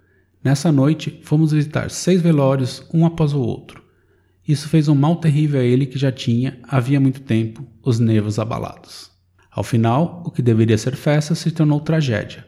Nessa 0.43 0.73
noite, 0.73 1.21
fomos 1.23 1.53
visitar 1.53 1.91
seis 1.91 2.23
velórios, 2.23 2.83
um 2.95 3.05
após 3.05 3.35
o 3.35 3.41
outro. 3.43 3.83
Isso 4.49 4.71
fez 4.71 4.89
um 4.89 4.95
mal 4.95 5.17
terrível 5.17 5.61
a 5.61 5.65
ele 5.65 5.85
que 5.85 5.99
já 5.99 6.11
tinha, 6.11 6.59
havia 6.67 6.99
muito 6.99 7.21
tempo, 7.21 7.63
os 7.85 7.99
nervos 8.01 8.39
abalados. 8.39 9.10
Ao 9.51 9.65
final, 9.65 10.23
o 10.25 10.31
que 10.31 10.43
deveria 10.43 10.79
ser 10.79 10.95
festa 10.97 11.35
se 11.35 11.51
tornou 11.51 11.81
tragédia. 11.81 12.47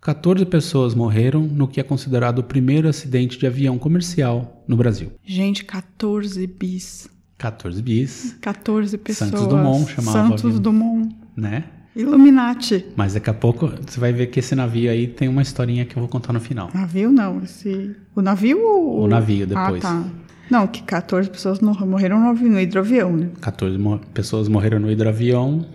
14 0.00 0.46
pessoas 0.46 0.94
morreram 0.94 1.42
no 1.42 1.66
que 1.68 1.80
é 1.80 1.82
considerado 1.82 2.38
o 2.38 2.42
primeiro 2.44 2.88
acidente 2.88 3.38
de 3.38 3.46
avião 3.46 3.76
comercial 3.78 4.64
no 4.66 4.76
Brasil. 4.76 5.12
Gente, 5.24 5.64
14 5.64 6.46
bis. 6.46 7.08
14 7.36 7.82
bis, 7.82 8.36
14 8.40 8.98
pessoas. 8.98 9.30
Santos 9.30 9.46
Dumont 9.46 9.90
chamava 9.92 10.28
Santos 10.28 10.44
avião. 10.44 10.60
Dumont. 10.60 11.14
né? 11.36 11.64
Illuminati. 11.94 12.86
Mas 12.96 13.14
daqui 13.14 13.28
a 13.30 13.34
pouco 13.34 13.68
você 13.86 13.98
vai 13.98 14.12
ver 14.12 14.28
que 14.28 14.38
esse 14.40 14.54
navio 14.54 14.90
aí 14.90 15.06
tem 15.08 15.28
uma 15.28 15.42
historinha 15.42 15.84
que 15.84 15.96
eu 15.96 16.00
vou 16.00 16.08
contar 16.08 16.32
no 16.32 16.40
final. 16.40 16.70
Navio 16.72 17.10
não, 17.10 17.42
esse... 17.42 17.94
O 18.14 18.22
navio 18.22 18.58
ou... 18.60 19.02
O 19.02 19.08
navio 19.08 19.46
depois. 19.46 19.84
Ah, 19.84 20.02
tá. 20.02 20.04
Não, 20.50 20.66
que 20.66 20.82
14 20.82 21.28
pessoas 21.28 21.60
morreram 21.60 22.20
no 22.34 22.60
hidroavião, 22.60 23.16
né? 23.16 23.30
14 23.40 23.76
mo- 23.78 24.00
pessoas 24.14 24.48
morreram 24.48 24.78
no 24.80 24.90
hidroavião 24.90 25.66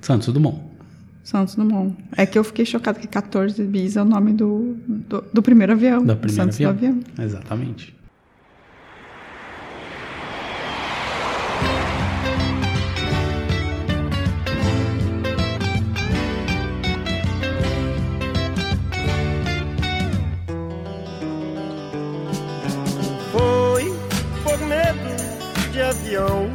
Santos 0.00 0.32
Dumont. 0.32 0.58
Santos 1.22 1.54
Dumont. 1.56 1.94
É 2.16 2.24
que 2.24 2.38
eu 2.38 2.44
fiquei 2.44 2.64
chocada 2.64 2.98
que 2.98 3.06
14 3.06 3.62
bis 3.64 3.96
é 3.96 4.02
o 4.02 4.04
nome 4.04 4.32
do, 4.32 4.76
do, 4.86 5.24
do 5.32 5.42
primeiro 5.42 5.72
avião. 5.72 6.04
Da 6.04 6.16
primeira 6.16 6.44
Santos 6.52 6.56
avião. 6.56 6.72
do 6.72 6.76
avião. 6.76 7.24
Exatamente. 7.24 7.94
Foi 23.32 23.84
por 24.42 24.58
medo 24.66 25.72
de 25.72 25.80
avião 25.80 26.50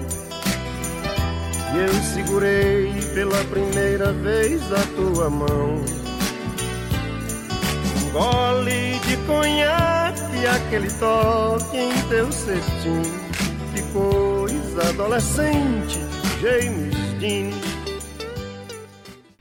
que 1.74 1.80
eu 1.80 1.94
segurei 2.04 2.94
pela 3.16 3.44
primeira 3.46 4.14
vez 4.14 4.62
a 4.72 4.84
tua 4.96 5.28
mão. 5.28 5.82
Um 7.98 8.12
gole 8.12 9.00
de 9.08 9.18
conhaque, 9.26 10.46
aquele 10.46 10.88
toque 11.00 11.76
em 11.76 11.92
teu 12.10 12.32
cetim. 12.32 13.02
Que 13.74 13.82
coisa 13.92 14.88
adolescente, 14.90 15.98
James 16.40 16.96
Dean. 17.20 17.50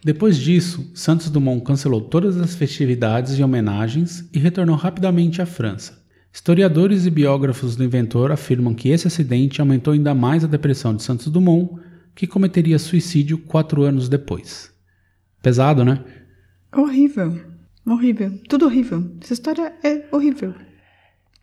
Depois 0.02 0.38
disso, 0.38 0.90
Santos 0.94 1.28
Dumont 1.28 1.62
cancelou 1.62 2.00
todas 2.00 2.38
as 2.38 2.54
festividades 2.54 3.38
e 3.38 3.42
homenagens 3.42 4.24
e 4.32 4.38
retornou 4.38 4.74
rapidamente 4.74 5.42
à 5.42 5.46
França. 5.46 6.02
Historiadores 6.32 7.04
e 7.04 7.10
biógrafos 7.10 7.76
do 7.76 7.84
inventor 7.84 8.32
afirmam 8.32 8.72
que 8.72 8.88
esse 8.88 9.06
acidente 9.06 9.60
aumentou 9.60 9.92
ainda 9.92 10.14
mais 10.14 10.42
a 10.42 10.46
depressão 10.46 10.96
de 10.96 11.02
Santos 11.02 11.26
Dumont, 11.26 11.78
que 12.14 12.26
cometeria 12.26 12.78
suicídio 12.78 13.38
quatro 13.38 13.82
anos 13.82 14.08
depois. 14.08 14.72
Pesado, 15.42 15.84
né? 15.84 16.04
Horrível. 16.74 17.40
Horrível. 17.86 18.38
Tudo 18.48 18.66
horrível. 18.66 19.10
Essa 19.20 19.32
história 19.32 19.72
é 19.82 20.04
horrível. 20.12 20.54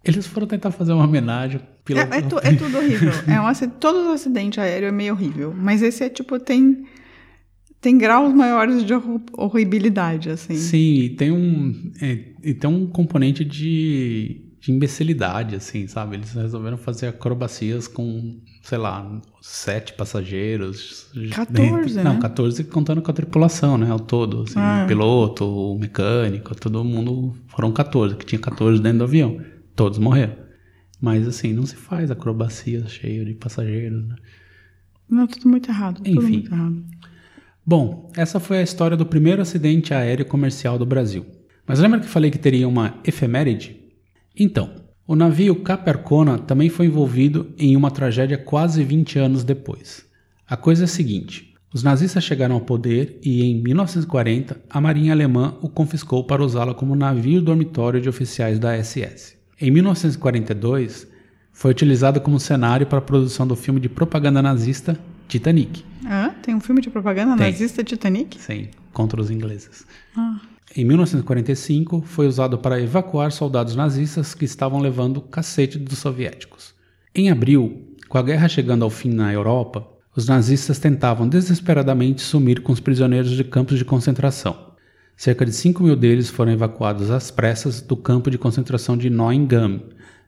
Eles 0.03 0.25
foram 0.25 0.47
tentar 0.47 0.71
fazer 0.71 0.93
uma 0.93 1.03
homenagem. 1.03 1.59
pelo- 1.83 1.99
É, 1.99 2.03
é, 2.03 2.21
tu- 2.21 2.39
é 2.39 2.53
tudo 2.55 2.77
horrível. 2.77 3.11
É 3.27 3.39
um, 3.41 3.45
aci- 3.47 3.67
todo 3.67 4.01
os 4.03 4.07
acidentes 4.13 4.57
aéreos 4.59 4.89
é 4.91 4.95
meio 4.95 5.13
horrível. 5.13 5.53
Mas 5.55 5.81
esse 5.81 6.03
é 6.03 6.09
tipo, 6.09 6.39
tem. 6.39 6.85
Tem 7.81 7.97
graus 7.97 8.33
maiores 8.33 8.83
de 8.85 8.93
horribilidade, 9.38 10.29
assim. 10.29 10.55
Sim, 10.55 10.93
e 10.95 11.09
tem 11.11 11.31
um, 11.31 11.91
é, 12.01 12.53
tem 12.53 12.69
um 12.69 12.85
componente 12.85 13.45
de, 13.45 14.41
de 14.59 14.71
imbecilidade, 14.73 15.55
assim, 15.55 15.88
sabe? 15.88 16.17
Eles 16.17 16.33
resolveram 16.33 16.77
fazer 16.77 17.07
acrobacias 17.07 17.88
com, 17.88 18.38
sei 18.69 18.77
lá, 18.77 19.19
sete 19.41 19.93
passageiros. 19.93 21.07
14, 21.31 22.03
Não, 22.03 22.13
né? 22.13 22.19
14 22.21 22.63
contando 22.65 23.01
com 23.01 23.09
a 23.09 23.13
tripulação, 23.13 23.77
né? 23.79 23.89
Ao 23.89 23.99
todo, 23.99 24.43
assim, 24.43 24.59
Ah. 24.59 24.83
o 24.83 24.88
piloto, 24.88 25.43
o 25.45 25.79
mecânico, 25.79 26.53
todo 26.55 26.83
mundo, 26.83 27.35
foram 27.47 27.71
14, 27.71 28.15
que 28.15 28.25
tinha 28.25 28.39
14 28.39 28.79
dentro 28.81 28.99
do 28.99 29.03
avião. 29.05 29.41
Todos 29.75 29.97
morreram. 29.97 30.35
Mas, 31.01 31.27
assim, 31.27 31.51
não 31.51 31.65
se 31.65 31.75
faz 31.75 32.11
acrobacia 32.11 32.85
cheia 32.88 33.25
de 33.25 33.33
passageiros, 33.33 34.05
né? 34.07 34.15
Não, 35.09 35.25
tudo 35.25 35.49
muito 35.49 35.69
errado. 35.71 35.97
Tudo 36.03 36.09
Enfim. 36.21 36.33
muito 36.33 36.53
errado. 36.53 36.85
Bom, 37.65 38.11
essa 38.15 38.39
foi 38.39 38.59
a 38.59 38.63
história 38.63 38.95
do 38.95 39.05
primeiro 39.05 39.41
acidente 39.41 39.93
aéreo 39.95 40.25
comercial 40.25 40.77
do 40.77 40.85
Brasil. 40.85 41.25
Mas 41.65 41.79
lembra 41.79 41.99
que 41.99 42.07
falei 42.07 42.29
que 42.29 42.38
teria 42.38 42.67
uma 42.67 42.99
efeméride? 43.03 43.79
Então, 44.38 44.69
o 45.10 45.16
navio 45.16 45.56
Cap 45.56 45.89
Arcona 45.89 46.38
também 46.38 46.70
foi 46.70 46.86
envolvido 46.86 47.51
em 47.58 47.75
uma 47.75 47.89
tragédia 47.89 48.38
quase 48.38 48.84
20 48.84 49.18
anos 49.18 49.44
depois. 49.44 50.06
A 50.48 50.56
coisa 50.56 50.84
é 50.84 50.86
a 50.86 50.88
seguinte: 50.88 51.56
os 51.74 51.82
nazistas 51.82 52.24
chegaram 52.24 52.54
ao 52.54 52.62
poder 52.62 53.20
e, 53.24 53.42
em 53.42 53.60
1940, 53.60 54.62
a 54.70 54.80
Marinha 54.80 55.12
Alemã 55.12 55.58
o 55.63 55.68
confiscou 55.68 56.24
para 56.24 56.46
usá-lo 56.46 56.75
como 56.75 56.96
navio 56.96 57.42
dormitório 57.42 58.00
de 58.00 58.08
oficiais 58.08 58.60
da 58.60 58.78
SS. 58.78 59.36
Em 59.60 59.72
1942, 59.72 61.08
Foi 61.51 61.72
utilizado 61.72 62.22
como 62.22 62.39
cenário 62.39 62.86
para 62.86 63.00
a 63.00 63.01
produção 63.01 63.48
do 63.48 63.56
filme 63.56 63.80
de 63.80 63.89
propaganda 63.89 64.44
nazista 64.44 64.98
Titanic. 65.28 65.84
Ah, 66.06 66.36
tem 66.42 66.54
um 66.54 66.62
filme 66.62 66.82
de 66.82 66.89
propaganda 66.92 67.36
Tem. 67.36 67.48
nazista 67.51 67.84
Titanic? 67.84 68.39
Sim, 68.39 68.68
contra 68.94 69.20
os 69.20 69.32
ingleses. 69.32 69.86
Ah. 70.16 70.39
Em 70.75 70.85
1945, 70.85 72.01
foi 72.05 72.27
usado 72.27 72.57
para 72.57 72.79
evacuar 72.79 73.31
soldados 73.31 73.75
nazistas 73.75 74.33
que 74.35 74.45
estavam 74.45 74.79
levando 74.79 75.21
cacete 75.21 75.79
dos 75.79 75.97
soviéticos. 75.97 76.73
Em 77.13 77.29
abril, 77.31 77.95
com 78.07 78.17
a 78.17 78.21
guerra 78.21 78.47
chegando 78.47 78.83
ao 78.83 78.89
fim 78.89 79.09
na 79.09 79.33
Europa, 79.33 79.88
os 80.15 80.27
nazistas 80.27 80.77
tentavam 80.79 81.27
desesperadamente 81.27 82.21
sumir 82.21 82.61
com 82.61 82.71
os 82.71 82.79
prisioneiros 82.79 83.31
de 83.31 83.43
campos 83.43 83.77
de 83.77 83.85
concentração. 83.85 84.69
Cerca 85.17 85.45
de 85.45 85.51
5 85.51 85.83
mil 85.83 85.95
deles 85.95 86.29
foram 86.29 86.51
evacuados 86.51 87.09
às 87.09 87.29
pressas 87.31 87.81
do 87.81 87.97
campo 87.97 88.29
de 88.29 88.38
concentração 88.38 88.95
de 88.95 89.09
Neuengamme, 89.09 89.81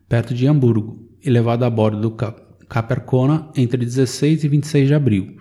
perto 0.09 0.33
de 0.33 0.47
Hamburgo, 0.47 1.07
e 1.23 1.29
levados 1.29 1.65
a 1.65 1.69
bordo 1.69 2.01
do 2.01 2.11
Cap- 2.11 2.41
Capercona 2.67 3.49
entre 3.55 3.85
16 3.85 4.43
e 4.43 4.47
26 4.47 4.87
de 4.87 4.93
abril, 4.93 5.37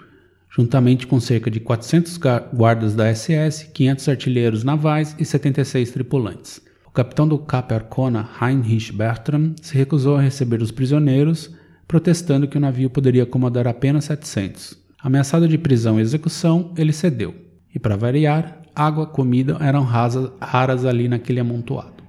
juntamente 0.51 1.07
com 1.07 1.21
cerca 1.21 1.51
de 1.51 1.61
400 1.61 2.17
ga- 2.17 2.41
guardas 2.53 2.95
da 2.95 3.09
SS, 3.15 3.67
500 3.73 4.09
artilheiros 4.09 4.65
navais 4.65 5.15
e 5.19 5.25
76 5.25 5.91
tripulantes. 5.91 6.61
O 6.87 6.91
capitão 6.91 7.27
do 7.29 7.39
Cap 7.39 7.73
Arcona, 7.73 8.29
Heinrich 8.43 8.93
Bertram, 8.93 9.55
se 9.63 9.77
recusou 9.77 10.17
a 10.17 10.21
receber 10.21 10.61
os 10.61 10.71
prisioneiros, 10.73 11.55
protestando 11.87 12.49
que 12.49 12.57
o 12.57 12.61
navio 12.61 12.91
poderia 12.91 13.23
acomodar 13.23 13.67
apenas 13.69 14.07
700. 14.07 14.77
Ameaçado 15.03 15.47
de 15.49 15.57
prisão 15.57 15.99
e 15.99 16.03
execução, 16.03 16.73
ele 16.77 16.93
cedeu. 16.93 17.35
E 17.75 17.79
para 17.79 17.97
variar, 17.97 18.61
água, 18.75 19.07
comida 19.07 19.57
eram 19.61 19.83
rasa- 19.85 20.33
raras 20.41 20.85
ali 20.85 21.09
naquele 21.09 21.39
amontoado. 21.41 22.00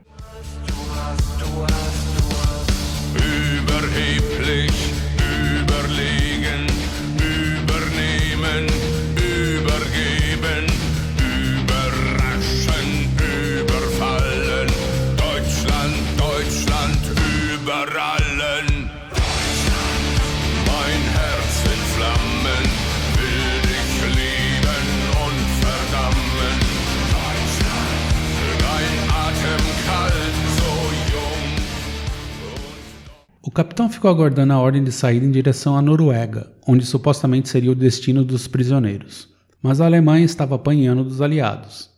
O 33.51 33.53
capitão 33.53 33.89
ficou 33.89 34.09
aguardando 34.09 34.53
a 34.53 34.59
ordem 34.59 34.81
de 34.81 34.93
saída 34.93 35.25
em 35.25 35.29
direção 35.29 35.75
à 35.75 35.81
Noruega, 35.81 36.49
onde 36.65 36.85
supostamente 36.85 37.49
seria 37.49 37.69
o 37.69 37.75
destino 37.75 38.23
dos 38.23 38.47
prisioneiros. 38.47 39.27
Mas 39.61 39.81
a 39.81 39.85
Alemanha 39.85 40.23
estava 40.23 40.55
apanhando 40.55 41.03
dos 41.03 41.21
aliados. 41.21 41.89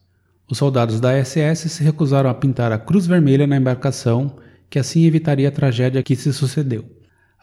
Os 0.50 0.57
soldados 0.57 1.00
da 1.00 1.24
SS 1.24 1.69
se 1.69 1.83
recusaram 1.83 2.27
a 2.27 2.33
pintar 2.33 2.72
a 2.72 2.79
cruz 2.79 3.05
vermelha 3.05 3.45
na 3.45 3.55
embarcação, 3.55 4.36
que 4.67 4.79
assim 4.79 5.05
evitaria 5.05 5.48
a 5.48 5.51
tragédia 5.51 6.01
que 6.01 6.15
se 6.15 6.33
sucedeu. 6.33 6.86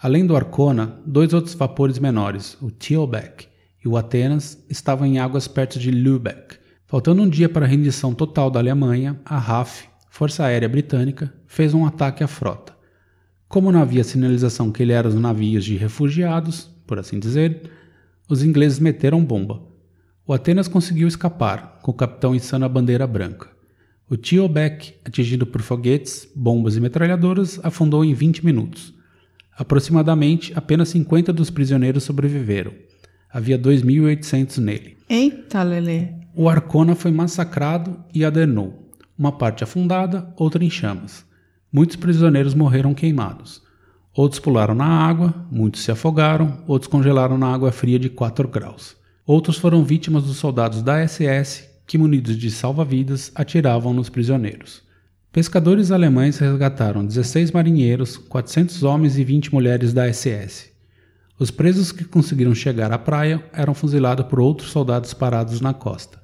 Além 0.03 0.27
do 0.27 0.35
Arcona, 0.35 0.99
dois 1.07 1.33
outros 1.33 1.55
vapores 1.55 2.01
menores, 2.01 2.59
o 2.61 2.69
Thielbeck 2.69 3.47
e 3.85 3.87
o 3.87 3.97
Atenas, 3.97 4.59
estavam 4.69 5.07
em 5.07 5.21
águas 5.21 5.47
perto 5.47 5.79
de 5.79 5.93
Lübeck. 5.93 6.57
Faltando 6.85 7.23
um 7.23 7.29
dia 7.29 7.49
para 7.49 7.65
a 7.65 7.69
rendição 7.69 8.13
total 8.13 8.51
da 8.51 8.59
Alemanha, 8.59 9.21
a 9.25 9.39
RAF, 9.39 9.85
Força 10.09 10.45
Aérea 10.45 10.69
Britânica, 10.69 11.33
fez 11.47 11.73
um 11.73 11.87
ataque 11.87 12.25
à 12.25 12.27
frota. 12.27 12.80
Como 13.51 13.73
não 13.73 13.83
havia 13.83 14.05
sinalização 14.05 14.71
que 14.71 14.81
ele 14.81 14.93
era 14.93 15.09
os 15.09 15.17
navios 15.17 15.65
de 15.65 15.77
refugiados, 15.77 16.71
por 16.87 17.01
assim 17.01 17.19
dizer, 17.19 17.69
os 18.29 18.45
ingleses 18.45 18.79
meteram 18.79 19.25
bomba. 19.25 19.61
O 20.25 20.33
Atenas 20.33 20.69
conseguiu 20.69 21.09
escapar, 21.09 21.81
com 21.83 21.91
o 21.91 21.95
capitão 21.95 22.33
içando 22.33 22.65
a 22.65 22.69
bandeira 22.69 23.09
branca. 23.09 23.49
O 24.09 24.17
Thielbeck, 24.17 24.95
atingido 25.05 25.45
por 25.45 25.63
foguetes, 25.63 26.29
bombas 26.33 26.77
e 26.77 26.81
metralhadoras, 26.81 27.59
afundou 27.65 28.05
em 28.05 28.15
20 28.15 28.47
minutos. 28.47 28.95
Aproximadamente, 29.59 30.53
apenas 30.55 30.91
50 30.91 31.33
dos 31.33 31.51
prisioneiros 31.51 32.05
sobreviveram. 32.05 32.73
Havia 33.33 33.59
2.800 33.59 34.59
nele. 34.59 34.97
Eita, 35.09 35.65
Lelê. 35.65 36.11
O 36.37 36.49
Arcona 36.49 36.95
foi 36.95 37.11
massacrado 37.11 37.99
e 38.15 38.25
adernou. 38.25 38.93
Uma 39.19 39.33
parte 39.33 39.65
afundada, 39.65 40.33
outra 40.37 40.65
em 40.65 40.71
chamas. 40.71 41.29
Muitos 41.73 41.97
prisioneiros 41.97 42.55
morreram 42.55 42.93
queimados. 42.93 43.63
Outros 44.13 44.41
pularam 44.41 44.75
na 44.75 44.87
água, 44.87 45.47
muitos 45.51 45.83
se 45.83 45.93
afogaram, 45.93 46.65
outros 46.67 46.91
congelaram 46.91 47.39
na 47.39 47.47
água 47.47 47.71
fria 47.71 47.99
de 47.99 48.09
4 48.09 48.49
graus. 48.49 48.97
Outros 49.25 49.57
foram 49.57 49.85
vítimas 49.85 50.25
dos 50.25 50.37
soldados 50.37 50.83
da 50.83 51.01
SS 51.07 51.69
que, 51.87 51.97
munidos 51.97 52.37
de 52.37 52.51
salva-vidas, 52.51 53.31
atiravam 53.37 53.95
nos 53.95 54.09
prisioneiros. 54.09 54.83
Pescadores 55.31 55.93
alemães 55.93 56.39
resgataram 56.39 57.07
16 57.07 57.53
marinheiros, 57.53 58.17
400 58.17 58.83
homens 58.83 59.17
e 59.17 59.23
20 59.23 59.55
mulheres 59.55 59.93
da 59.93 60.13
SS. 60.13 60.73
Os 61.39 61.53
presos 61.53 61.93
que 61.93 62.05
conseguiram 62.05 62.53
chegar 62.53 62.91
à 62.93 62.99
praia 62.99 63.43
eram 63.53 63.75
fuzilados 63.75 64.27
por 64.27 64.41
outros 64.41 64.71
soldados 64.71 65.15
parados 65.15 65.61
na 65.61 65.73
costa. 65.73 66.21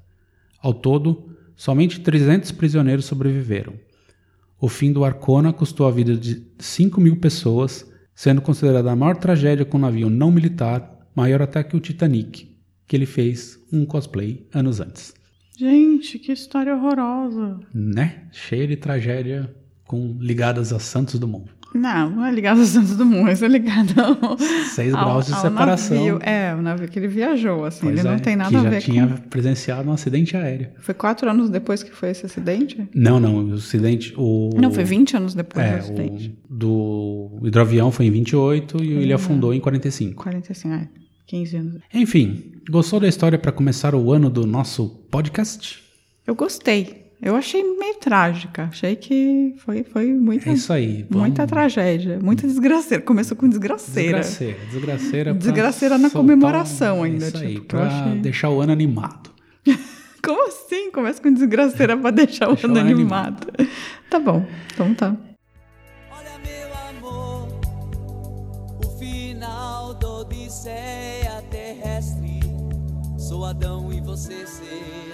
Ao 0.60 0.74
todo, 0.74 1.30
somente 1.54 2.00
300 2.00 2.50
prisioneiros 2.50 3.04
sobreviveram. 3.04 3.74
O 4.66 4.68
fim 4.68 4.90
do 4.92 5.04
Arcona 5.04 5.52
custou 5.52 5.86
a 5.86 5.92
vida 5.92 6.16
de 6.16 6.44
5 6.58 7.00
mil 7.00 7.18
pessoas, 7.18 7.88
sendo 8.12 8.42
considerada 8.42 8.90
a 8.90 8.96
maior 8.96 9.16
tragédia 9.16 9.64
com 9.64 9.78
um 9.78 9.82
navio 9.82 10.10
não 10.10 10.32
militar, 10.32 11.06
maior 11.14 11.40
até 11.40 11.62
que 11.62 11.76
o 11.76 11.78
Titanic, 11.78 12.52
que 12.84 12.96
ele 12.96 13.06
fez 13.06 13.60
um 13.72 13.86
cosplay 13.86 14.44
anos 14.52 14.80
antes. 14.80 15.14
Gente, 15.56 16.18
que 16.18 16.32
história 16.32 16.74
horrorosa. 16.74 17.60
Né? 17.72 18.24
Cheia 18.32 18.66
de 18.66 18.74
tragédia 18.74 19.54
com 19.84 20.16
ligadas 20.18 20.72
a 20.72 20.80
Santos 20.80 21.16
Dumont. 21.16 21.48
Não, 21.74 22.08
não 22.08 22.24
é 22.24 22.30
ligado 22.32 22.60
ao 22.60 22.64
Santos 22.66 22.96
Dumont, 22.96 23.30
isso 23.32 23.44
é 23.44 23.48
ligado 23.48 23.92
ao, 24.00 24.38
6 24.38 24.94
ao- 24.94 25.04
graus 25.04 25.26
de 25.26 25.34
separação. 25.40 25.96
Navio. 25.96 26.18
É, 26.22 26.54
o 26.54 26.62
navio 26.62 26.88
que 26.88 26.98
ele 26.98 27.08
viajou, 27.08 27.64
assim, 27.66 27.80
Pois 27.86 27.98
ele 27.98 28.08
é, 28.08 28.10
não 28.10 28.18
tem 28.18 28.34
nada 28.36 28.50
que 28.50 28.56
a 28.56 28.62
já 28.62 28.70
ver 28.70 28.80
tinha 28.80 29.06
com... 29.06 29.16
presenciado 29.28 29.88
um 29.88 29.92
acidente 29.92 30.36
aéreo. 30.36 30.68
Foi 30.78 30.94
quatro 30.94 31.28
anos 31.28 31.50
depois 31.50 31.82
que 31.82 31.90
foi 31.90 32.10
esse 32.10 32.24
acidente? 32.24 32.88
Não, 32.94 33.20
não, 33.20 33.50
o 33.50 33.54
acidente. 33.54 34.14
O... 34.16 34.50
Não, 34.56 34.70
foi 34.72 34.84
20 34.84 35.16
anos 35.16 35.34
depois 35.34 35.66
É, 35.66 35.72
do 35.72 35.78
acidente. 35.78 36.38
o 36.50 36.54
do 36.54 37.40
hidroavião 37.46 37.90
foi 37.90 38.06
em 38.06 38.10
28 38.10 38.82
e 38.82 38.92
ele 38.92 39.08
Uhum. 39.10 39.14
afundou 39.16 39.52
em 39.54 39.60
45. 39.60 40.22
45, 40.22 40.74
é, 40.74 40.88
15 41.26 41.56
anos. 41.56 41.82
Enfim, 41.92 42.52
gostou 42.70 43.00
da 43.00 43.08
história 43.08 43.38
para 43.38 43.52
começar 43.52 43.94
o 43.94 44.12
ano 44.12 44.30
do 44.30 44.46
nosso 44.46 44.88
podcast? 45.10 45.82
Eu 46.26 46.34
gostei. 46.34 47.05
Eu 47.20 47.34
achei 47.34 47.62
meio 47.62 47.94
trágica. 47.94 48.64
Achei 48.64 48.94
que 48.94 49.54
foi, 49.58 49.82
foi 49.84 50.12
muita, 50.12 50.50
É 50.50 50.52
isso 50.52 50.72
aí. 50.72 51.06
vamos- 51.08 51.28
muita 51.28 51.46
tragédia. 51.46 52.18
Muita 52.22 52.46
desgraceira. 52.46 53.02
Começou 53.02 53.36
com 53.36 53.48
desgraceira. 53.48 54.18
Desgraceira. 54.20 54.58
Desgraceira, 54.70 55.34
Desgraceira 55.34 55.98
na 55.98 56.10
comemoração 56.10 57.00
um- 57.00 57.02
ainda, 57.04 57.26
Isso 57.28 57.36
aí, 57.38 57.54
tipo, 57.54 57.76
eu 57.76 57.80
pra 57.80 57.86
achei- 57.86 58.18
deixar 58.20 58.50
o 58.50 58.60
ano 58.60 58.72
animado. 58.72 59.30
Como 60.22 60.46
assim? 60.48 60.90
Começa 60.90 61.22
com 61.22 61.32
desgraceira 61.32 61.96
pra 61.96 62.10
deixar 62.10 62.46
ano 62.48 62.58
o 62.60 62.66
ano 62.66 62.78
animado. 62.80 63.46
Tá 64.10 64.18
bom. 64.20 64.44
Então 64.74 64.94
tá. 64.94 65.16
O 68.84 68.98
final 68.98 69.94
da 69.94 70.08
odisseia 70.08 71.42
terrestre. 71.50 72.40
Sou 73.18 73.44
Adão 73.44 73.92
e 73.92 74.00
você 74.00 74.46
será. 74.46 75.05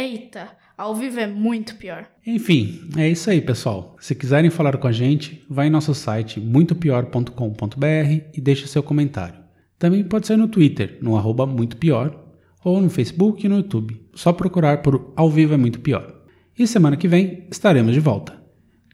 Eita, 0.00 0.48
ao 0.78 0.94
vivo 0.94 1.20
é 1.20 1.26
muito 1.26 1.76
pior. 1.76 2.06
Enfim, 2.26 2.88
é 2.96 3.06
isso 3.06 3.28
aí, 3.28 3.38
pessoal. 3.38 3.96
Se 4.00 4.14
quiserem 4.14 4.48
falar 4.48 4.78
com 4.78 4.88
a 4.88 4.92
gente, 4.92 5.44
vai 5.46 5.66
em 5.66 5.70
nosso 5.70 5.94
site 5.94 6.40
muitopior.com.br 6.40 7.84
e 8.32 8.40
deixe 8.40 8.66
seu 8.66 8.82
comentário. 8.82 9.38
Também 9.78 10.02
pode 10.02 10.26
ser 10.26 10.38
no 10.38 10.48
Twitter, 10.48 10.96
no 11.02 11.18
arroba 11.18 11.44
muito 11.44 11.76
pior, 11.76 12.18
ou 12.64 12.80
no 12.80 12.88
Facebook 12.88 13.44
e 13.44 13.48
no 13.48 13.56
YouTube. 13.58 14.00
Só 14.14 14.32
procurar 14.32 14.80
por 14.80 15.12
Ao 15.14 15.28
Vivo 15.28 15.52
é 15.52 15.58
Muito 15.58 15.80
Pior. 15.80 16.14
E 16.58 16.66
semana 16.66 16.96
que 16.96 17.08
vem 17.08 17.46
estaremos 17.50 17.92
de 17.92 18.00
volta. 18.00 18.42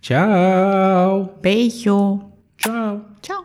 Tchau! 0.01 1.39
Beijo! 1.41 2.21
Tchau. 2.59 3.07
Tchau. 3.23 3.45